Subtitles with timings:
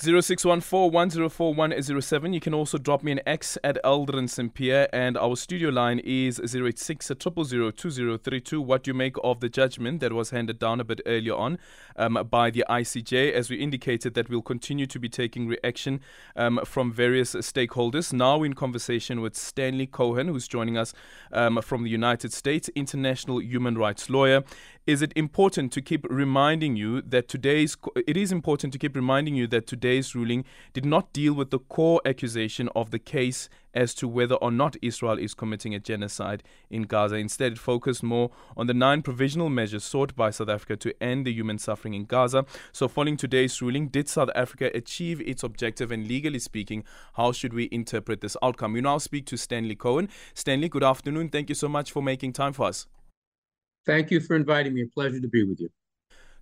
[0.00, 5.98] 0614 You can also drop me an X at Aldrin Sampear, and our studio line
[5.98, 8.62] is 086 2032.
[8.62, 11.58] What do you make of the judgment that was handed down a bit earlier on
[11.96, 13.32] um, by the ICJ?
[13.32, 16.00] As we indicated, that we'll continue to be taking reaction
[16.34, 18.10] um, from various stakeholders.
[18.10, 20.94] Now, in conversation with Stanley Cohen, who's joining us
[21.30, 24.44] um, from the United States, international human rights lawyer
[24.90, 27.76] is it important to keep reminding you that today's
[28.08, 31.60] it is important to keep reminding you that today's ruling did not deal with the
[31.60, 36.42] core accusation of the case as to whether or not Israel is committing a genocide
[36.70, 37.14] in Gaza.
[37.14, 41.24] Instead, it focused more on the nine provisional measures sought by South Africa to end
[41.24, 42.44] the human suffering in Gaza.
[42.72, 45.92] So, following today's ruling, did South Africa achieve its objective?
[45.92, 46.82] And legally speaking,
[47.12, 48.72] how should we interpret this outcome?
[48.72, 50.08] We now speak to Stanley Cohen.
[50.34, 51.28] Stanley, good afternoon.
[51.28, 52.88] Thank you so much for making time for us.
[53.86, 54.82] Thank you for inviting me.
[54.82, 55.70] A pleasure to be with you.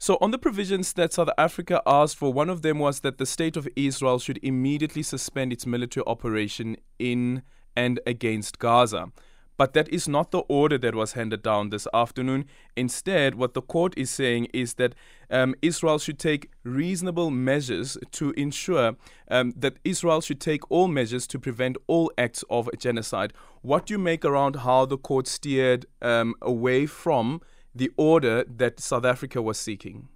[0.00, 3.26] So, on the provisions that South Africa asked for, one of them was that the
[3.26, 7.42] state of Israel should immediately suspend its military operation in
[7.74, 9.10] and against Gaza.
[9.58, 12.46] But that is not the order that was handed down this afternoon.
[12.76, 14.94] Instead, what the court is saying is that
[15.30, 18.96] um, Israel should take reasonable measures to ensure
[19.30, 23.32] um, that Israel should take all measures to prevent all acts of genocide.
[23.62, 27.42] What do you make around how the court steered um, away from
[27.74, 30.08] the order that South Africa was seeking?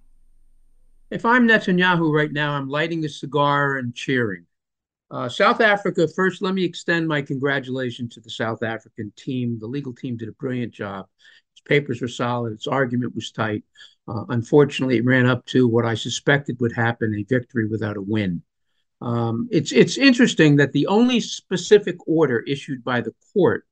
[1.11, 4.45] If I'm Netanyahu right now, I'm lighting a cigar and cheering.
[5.13, 9.59] Uh, South Africa, first, let me extend my congratulations to the South African team.
[9.59, 11.05] The legal team did a brilliant job.
[11.53, 13.63] Its papers were solid, its argument was tight.
[14.07, 18.01] Uh, unfortunately, it ran up to what I suspected would happen a victory without a
[18.01, 18.41] win.
[19.03, 23.67] Um, it's, it's interesting that the only specific order issued by the court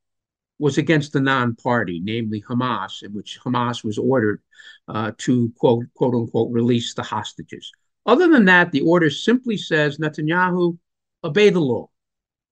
[0.60, 4.44] was against the non-party, namely Hamas, in which Hamas was ordered
[4.88, 7.72] uh, to quote quote unquote release the hostages.
[8.06, 10.78] Other than that, the order simply says Netanyahu
[11.24, 11.90] obey the law.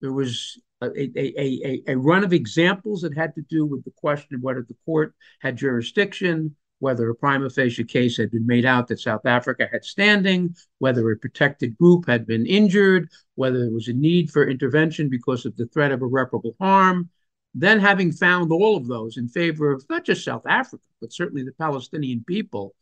[0.01, 3.91] There was a, a, a, a run of examples that had to do with the
[3.91, 8.65] question of whether the court had jurisdiction, whether a prima facie case had been made
[8.65, 13.71] out that South Africa had standing, whether a protected group had been injured, whether there
[13.73, 17.09] was a need for intervention because of the threat of irreparable harm.
[17.55, 21.43] Then, having found all of those in favor of not just South Africa, but certainly
[21.43, 22.75] the Palestinian people,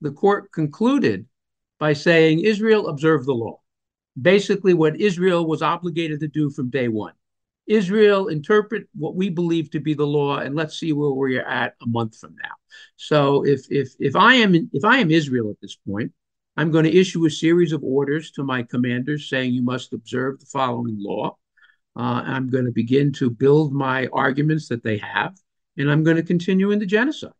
[0.00, 1.26] the court concluded
[1.78, 3.58] by saying Israel observed the law
[4.20, 7.14] basically what Israel was obligated to do from day one.
[7.66, 11.74] Israel interpret what we believe to be the law, and let's see where we're at
[11.82, 12.54] a month from now.
[12.96, 16.12] So if if if I am if I am Israel at this point,
[16.56, 20.40] I'm going to issue a series of orders to my commanders saying you must observe
[20.40, 21.36] the following law.
[21.96, 25.36] Uh, I'm going to begin to build my arguments that they have,
[25.76, 27.32] and I'm going to continue in the genocide.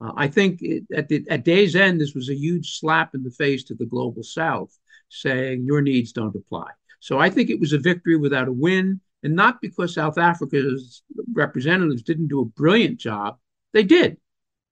[0.00, 3.22] Uh, I think it, at the at day's end, this was a huge slap in
[3.22, 4.76] the face to the global South
[5.10, 6.68] saying your needs don't apply.
[7.00, 11.02] So I think it was a victory without a win, and not because South Africa's
[11.32, 13.38] representatives didn't do a brilliant job.
[13.72, 14.18] They did,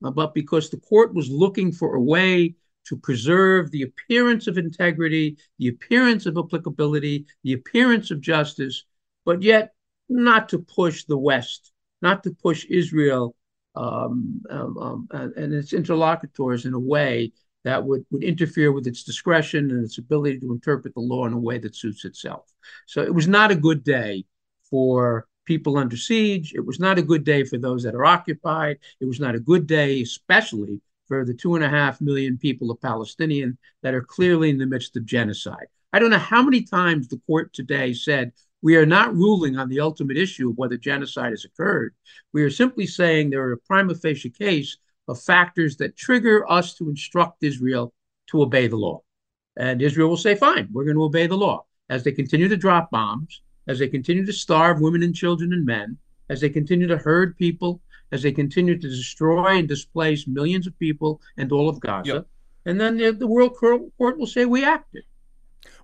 [0.05, 2.55] uh, but because the court was looking for a way
[2.87, 8.85] to preserve the appearance of integrity, the appearance of applicability, the appearance of justice,
[9.25, 9.75] but yet
[10.09, 13.35] not to push the West, not to push Israel
[13.75, 17.33] um, um, um, and its interlocutors in a way
[17.69, 21.35] that would, would interfere with its discretion and its ability to interpret the law in
[21.35, 22.51] a way that suits itself.
[22.87, 24.25] So it was not a good day
[24.71, 26.55] for people under siege.
[26.55, 28.79] It was not a good day for those that are occupied.
[29.01, 32.71] It was not a good day, especially for the two and a half million people
[32.71, 35.67] of Palestinian that are clearly in the midst of genocide.
[35.93, 39.69] I don't know how many times the court today said, we are not ruling on
[39.69, 41.95] the ultimate issue of whether genocide has occurred.
[42.33, 44.77] We are simply saying there are a prima facie case
[45.09, 47.93] of factors that trigger us to instruct Israel
[48.29, 49.03] to obey the law.
[49.57, 51.65] And Israel will say, fine, we're going to obey the law.
[51.91, 55.65] As they continue to drop bombs, as they continue to starve women and children and
[55.65, 55.97] men,
[56.29, 57.81] as they continue to herd people,
[58.13, 62.13] as they continue to destroy and displace millions of people and all of Gaza.
[62.13, 62.27] Yep.
[62.67, 65.05] And then the, the World Court will say, we acted.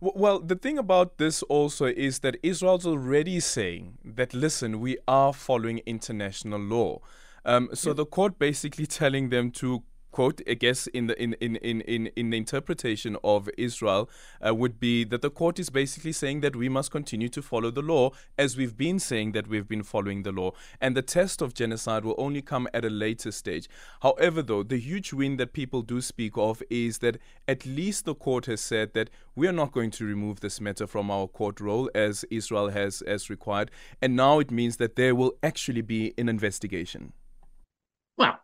[0.00, 5.32] Well, the thing about this also is that Israel's already saying that, listen, we are
[5.32, 7.00] following international law.
[7.44, 11.56] Um, so the court basically telling them to quote, I guess, in the in in
[11.56, 14.08] in in, in the interpretation of Israel,
[14.46, 17.72] uh, would be that the court is basically saying that we must continue to follow
[17.72, 21.42] the law as we've been saying that we've been following the law, and the test
[21.42, 23.68] of genocide will only come at a later stage.
[24.02, 27.18] However, though, the huge win that people do speak of is that
[27.48, 30.86] at least the court has said that we are not going to remove this matter
[30.86, 35.16] from our court roll as Israel has as required, and now it means that there
[35.16, 37.12] will actually be an investigation.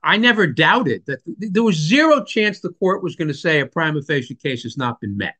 [0.03, 3.67] I never doubted that there was zero chance the court was going to say a
[3.67, 5.35] prima facie case has not been met.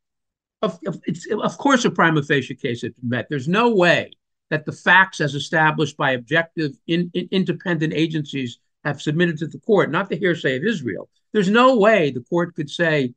[0.63, 1.01] Of, of,
[1.43, 3.27] of course, a prima facie case has been met.
[3.31, 4.11] There's no way
[4.51, 9.61] that the facts, as established by objective, in, in, independent agencies, have submitted to the
[9.61, 11.09] court, not the hearsay of Israel.
[11.33, 13.15] There's no way the court could say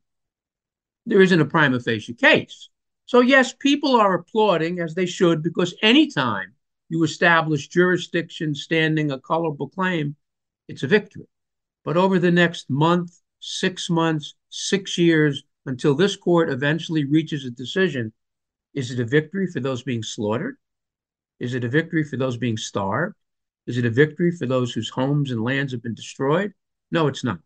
[1.05, 2.69] there isn't a prima facie case.
[3.05, 6.53] So, yes, people are applauding, as they should, because anytime
[6.87, 10.15] you establish jurisdiction standing a colorable claim,
[10.69, 11.27] it's a victory.
[11.83, 17.51] But over the next month, six months, six years, until this court eventually reaches a
[17.51, 18.13] decision,
[18.73, 20.57] is it a victory for those being slaughtered?
[21.39, 23.15] Is it a victory for those being starved?
[23.67, 26.53] Is it a victory for those whose homes and lands have been destroyed?
[26.91, 27.39] No, it's not.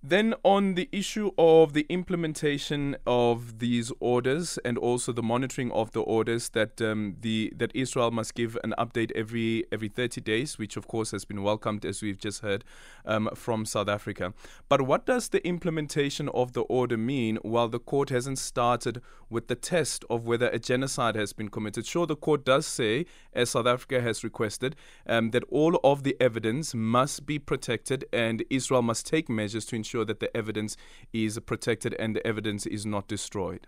[0.00, 5.90] Then, on the issue of the implementation of these orders and also the monitoring of
[5.90, 10.56] the orders, that um, the that Israel must give an update every every 30 days,
[10.56, 12.62] which of course has been welcomed as we've just heard
[13.06, 14.32] um, from South Africa.
[14.68, 19.48] But what does the implementation of the order mean while the court hasn't started with
[19.48, 21.84] the test of whether a genocide has been committed?
[21.84, 24.76] Sure, the court does say, as South Africa has requested,
[25.08, 29.74] um, that all of the evidence must be protected and Israel must take measures to
[29.74, 30.76] ensure ensure that the evidence
[31.12, 33.66] is protected and the evidence is not destroyed?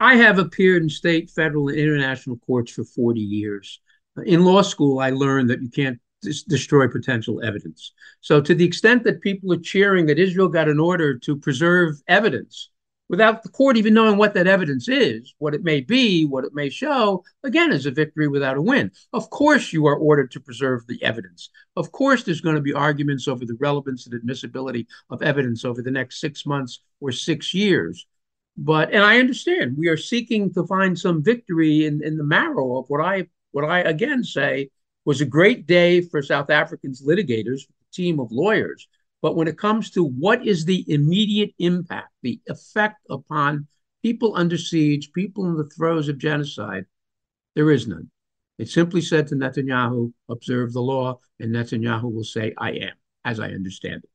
[0.00, 3.80] I have appeared in state, federal, and international courts for 40 years.
[4.16, 7.92] Uh, in law school, I learned that you can't dis- destroy potential evidence.
[8.22, 11.96] So, to the extent that people are cheering that Israel got an order to preserve
[12.08, 12.70] evidence,
[13.10, 16.54] without the court even knowing what that evidence is, what it may be, what it
[16.54, 18.88] may show, again, is a victory without a win.
[19.12, 21.50] Of course, you are ordered to preserve the evidence.
[21.74, 25.82] Of course, there's going to be arguments over the relevance and admissibility of evidence over
[25.82, 28.06] the next six months or six years.
[28.56, 32.78] But and I understand we are seeking to find some victory in, in the marrow
[32.78, 34.70] of what I what I again say
[35.04, 38.86] was a great day for South Africans litigators, team of lawyers
[39.22, 43.66] but when it comes to what is the immediate impact, the effect upon
[44.02, 46.86] people under siege, people in the throes of genocide,
[47.54, 48.10] there is none.
[48.58, 52.92] It simply said to Netanyahu, observe the law, and Netanyahu will say, I am,
[53.24, 54.10] as I understand it.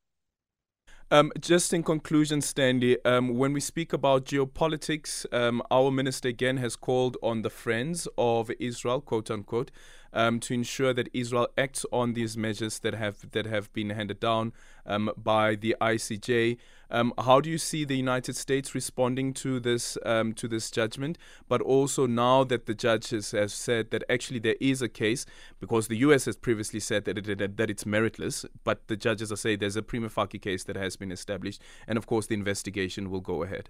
[1.11, 6.57] Um, just in conclusion, Stanley, um, when we speak about geopolitics, um, our minister again
[6.57, 9.69] has called on the friends of Israel, quote unquote,
[10.13, 14.19] um, to ensure that Israel acts on these measures that have that have been handed
[14.19, 14.53] down
[14.85, 16.57] um, by the ICJ.
[16.91, 21.17] Um, how do you see the United States responding to this um, to this judgment?
[21.47, 25.25] But also now that the judges have said that actually there is a case,
[25.59, 26.25] because the U.S.
[26.25, 29.83] has previously said that it, that it's meritless, but the judges are saying there's a
[29.83, 33.69] prima facie case that has been established, and of course the investigation will go ahead.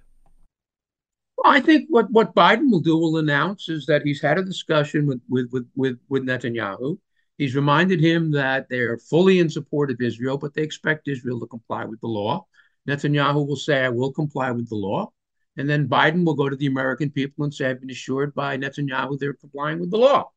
[1.46, 5.06] I think what, what Biden will do will announce is that he's had a discussion
[5.06, 6.98] with, with, with, with, with Netanyahu.
[7.38, 11.48] He's reminded him that they're fully in support of Israel, but they expect Israel to
[11.48, 12.46] comply with the law.
[12.88, 15.12] Netanyahu will say, I will comply with the law.
[15.58, 18.58] And then Biden will go to the American people and say, I've been assured by
[18.58, 20.32] Netanyahu they're complying with the law.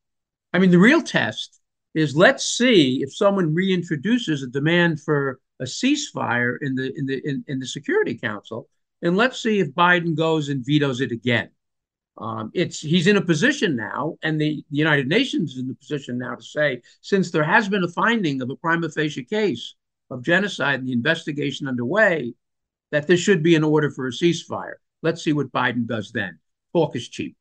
[0.53, 1.59] I mean, the real test
[1.93, 7.21] is let's see if someone reintroduces a demand for a ceasefire in the in the
[7.25, 8.69] in, in the Security Council
[9.01, 11.49] and let's see if Biden goes and vetoes it again.
[12.17, 15.75] Um, it's he's in a position now, and the, the United Nations is in the
[15.75, 19.75] position now to say, since there has been a finding of a prima facie case
[20.11, 22.33] of genocide and the investigation underway,
[22.91, 24.75] that there should be an order for a ceasefire.
[25.01, 26.39] Let's see what Biden does then.
[26.73, 27.37] Talk is cheap.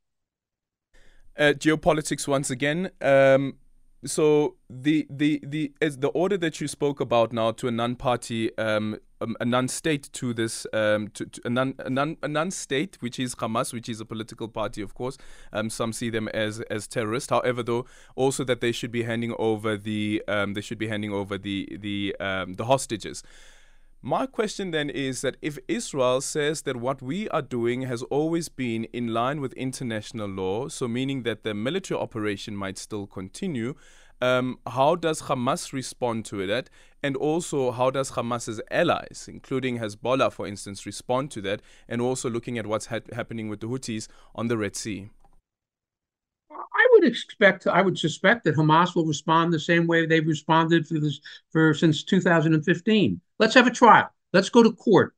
[1.36, 2.90] Uh, geopolitics once again.
[3.00, 3.54] Um,
[4.04, 8.98] so the the the the order that you spoke about now to a non-party um,
[9.20, 13.18] um, a non-state to this um, to, to a, non, a, non, a non-state which
[13.18, 15.16] is Hamas which is a political party of course.
[15.52, 17.30] Um, some see them as as terrorists.
[17.30, 21.12] However though also that they should be handing over the um, they should be handing
[21.12, 23.22] over the the um, the hostages.
[24.00, 28.48] My question then is that if Israel says that what we are doing has always
[28.48, 33.74] been in line with international law, so meaning that the military operation might still continue,
[34.20, 36.70] um, how does Hamas respond to that?
[37.02, 41.62] And also, how does Hamas's allies, including Hezbollah, for instance, respond to that?
[41.88, 45.10] And also looking at what's ha- happening with the Houthis on the Red Sea.
[46.50, 50.86] I would expect, I would suspect that Hamas will respond the same way they've responded
[50.86, 51.20] for this
[51.50, 53.20] for since 2015.
[53.38, 54.08] Let's have a trial.
[54.32, 55.14] Let's go to court.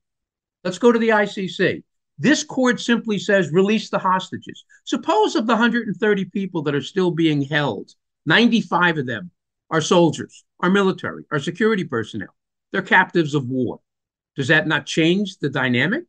[0.65, 1.83] Let's go to the ICC.
[2.19, 4.65] This court simply says release the hostages.
[4.85, 7.95] Suppose of the 130 people that are still being held,
[8.27, 9.31] 95 of them
[9.71, 12.35] are soldiers, are military, are security personnel.
[12.73, 13.81] They're captives of war.
[14.37, 16.05] Does that not change the dynamic?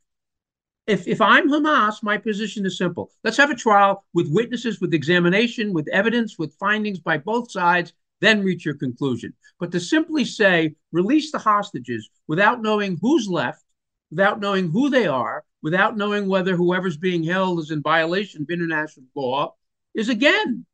[0.88, 3.12] If, if I'm Hamas, my position is simple.
[3.24, 7.94] Let's have a trial with witnesses, with examination, with evidence, with findings by both sides,
[8.20, 9.34] then reach your conclusion.
[9.60, 13.64] But to simply say, release the hostages without knowing who's left,
[14.10, 18.50] without knowing who they are, without knowing whether whoever's being held is in violation of
[18.50, 19.54] international law,
[19.94, 20.66] is again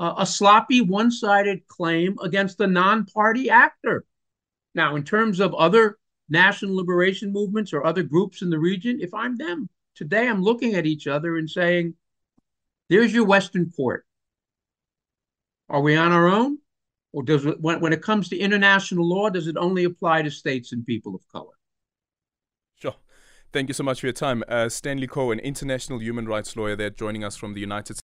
[0.00, 4.06] uh, a sloppy, one sided claim against a non party actor.
[4.74, 5.98] Now, in terms of other
[6.30, 10.74] national liberation movements or other groups in the region, if I'm them, today I'm looking
[10.74, 11.94] at each other and saying,
[12.88, 14.06] there's your Western court.
[15.68, 16.58] Are we on our own?
[17.12, 20.30] Or does it, when, when it comes to international law, does it only apply to
[20.30, 21.52] states and people of color?
[22.76, 22.94] Sure.
[23.52, 24.44] Thank you so much for your time.
[24.48, 28.00] Uh, Stanley Cohen, international human rights lawyer there, joining us from the United States.